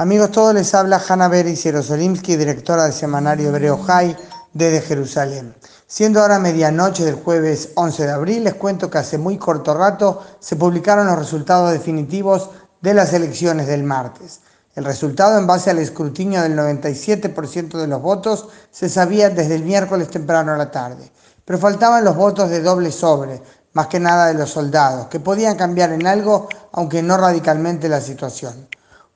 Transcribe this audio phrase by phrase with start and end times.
[0.00, 4.16] Amigos todos, les habla Hanna Beris Jerosolimsky, directora del semanario Hebreo Jai
[4.52, 5.56] desde Jerusalén.
[5.88, 10.22] Siendo ahora medianoche del jueves 11 de abril, les cuento que hace muy corto rato
[10.38, 12.48] se publicaron los resultados definitivos
[12.80, 14.38] de las elecciones del martes.
[14.76, 19.64] El resultado, en base al escrutinio del 97% de los votos, se sabía desde el
[19.64, 21.10] miércoles temprano a la tarde.
[21.44, 23.42] Pero faltaban los votos de doble sobre,
[23.72, 28.00] más que nada de los soldados, que podían cambiar en algo, aunque no radicalmente la
[28.00, 28.68] situación.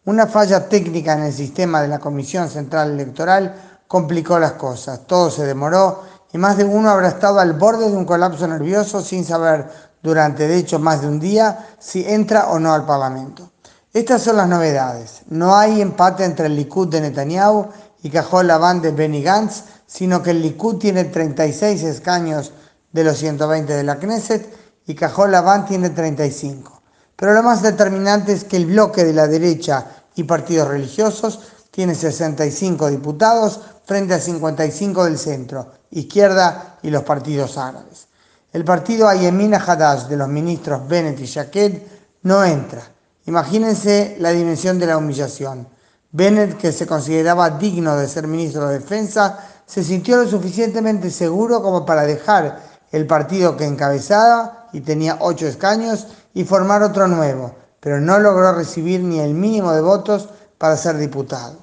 [0.04, 3.54] Una falla técnica en el sistema de la Comisión Central Electoral
[3.86, 5.06] complicó las cosas.
[5.06, 6.02] Todo se demoró
[6.32, 9.70] y más de uno habrá estado al borde de un colapso nervioso sin saber
[10.02, 13.52] durante de hecho más de un día si entra o no al Parlamento.
[13.92, 15.22] Estas son las novedades.
[15.28, 17.68] No hay empate entre el Likud de Netanyahu
[18.02, 22.52] y Cajol Laván de Benny Gantz, sino que el Likud tiene 36 escaños
[22.90, 24.52] de los 120 de la Knesset
[24.84, 26.81] y Cajol Laván tiene 35.
[27.16, 31.94] Pero lo más determinante es que el bloque de la derecha y partidos religiosos tiene
[31.94, 38.08] 65 diputados frente a 55 del centro, izquierda y los partidos árabes.
[38.52, 41.82] El partido Ayemina Hadash de los ministros Bennett y Shaked
[42.22, 42.82] no entra.
[43.26, 45.66] Imagínense la dimensión de la humillación.
[46.10, 51.62] Bennett, que se consideraba digno de ser ministro de Defensa, se sintió lo suficientemente seguro
[51.62, 57.54] como para dejar el partido que encabezaba y tenía ocho escaños y formar otro nuevo,
[57.80, 61.56] pero no logró recibir ni el mínimo de votos para ser diputado.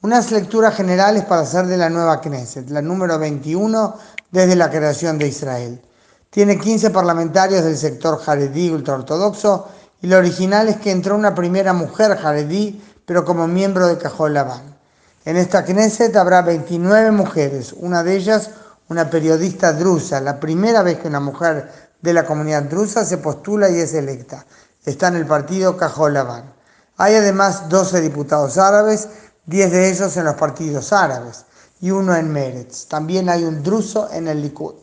[0.00, 3.94] Unas lecturas generales para ser de la nueva Knesset, la número 21
[4.30, 5.82] desde la creación de Israel.
[6.30, 9.68] Tiene 15 parlamentarios del sector jaredí ultraortodoxo
[10.00, 14.34] y lo original es que entró una primera mujer jaredí, pero como miembro de Cajol
[14.34, 14.76] Labán.
[15.24, 18.50] En esta Knesset habrá 29 mujeres, una de ellas
[18.88, 21.70] una periodista drusa, la primera vez que una mujer
[22.02, 24.46] de la comunidad drusa se postula y es electa.
[24.84, 26.54] Está en el partido Cajolabán.
[26.96, 29.08] Hay además 12 diputados árabes,
[29.46, 31.44] 10 de ellos en los partidos árabes
[31.80, 32.86] y uno en Meretz.
[32.86, 34.74] También hay un druso en el Likud.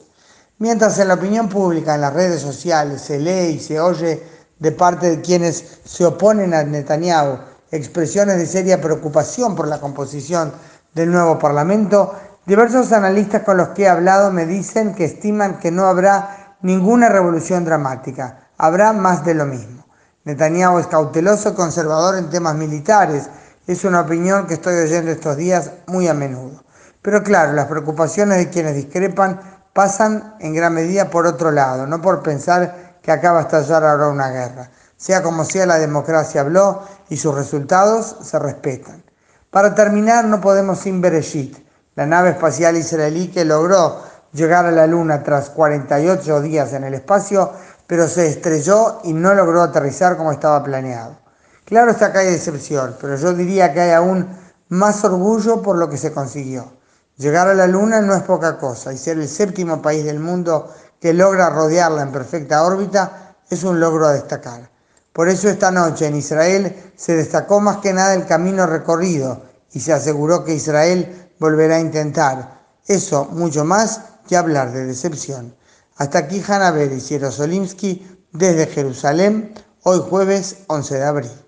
[0.58, 4.23] Mientras en la opinión pública, en las redes sociales, se lee y se oye
[4.59, 7.39] de parte de quienes se oponen a Netanyahu
[7.71, 10.54] expresiones de seria preocupación por la composición
[10.93, 12.15] del nuevo Parlamento,
[12.45, 17.10] diversos analistas con los que he hablado me dicen que estiman que no habrá ninguna
[17.10, 19.86] revolución dramática, habrá más de lo mismo.
[20.23, 23.30] Netanyahu es cauteloso y conservador en temas militares,
[23.67, 26.64] es una opinión que estoy oyendo estos días muy a menudo.
[27.02, 29.39] Pero claro, las preocupaciones de quienes discrepan
[29.73, 34.08] pasan en gran medida por otro lado, no por pensar que acaba de estallar ahora
[34.08, 34.72] una guerra.
[34.98, 39.04] Sea como sea, la democracia habló y sus resultados se respetan.
[39.52, 41.58] Para terminar, no podemos sin Bereshit,
[41.95, 44.02] la nave espacial israelí que logró
[44.36, 47.52] llegar a la Luna tras 48 días en el espacio,
[47.88, 51.18] pero se estrelló y no logró aterrizar como estaba planeado.
[51.64, 54.28] Claro está que hay decepción, pero yo diría que hay aún
[54.70, 56.73] más orgullo por lo que se consiguió.
[57.18, 60.70] Llegar a la Luna no es poca cosa y ser el séptimo país del mundo
[61.00, 64.70] que logra rodearla en perfecta órbita es un logro a destacar.
[65.14, 69.80] Por eso esta noche en Israel se destacó más que nada el camino recorrido y
[69.80, 72.66] se aseguró que Israel volverá a intentar.
[72.86, 75.55] Eso, mucho más, que hablar de decepción.
[75.97, 79.53] Hasta aquí Hanna y Jerosolimsky desde Jerusalén,
[79.83, 81.45] hoy jueves 11 de abril.